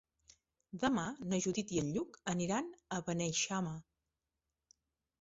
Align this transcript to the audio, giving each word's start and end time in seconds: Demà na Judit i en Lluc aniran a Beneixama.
Demà 0.83 1.03
na 1.33 1.41
Judit 1.47 1.75
i 1.77 1.79
en 1.83 1.93
Lluc 1.99 2.19
aniran 2.35 2.75
a 2.99 3.03
Beneixama. 3.13 3.79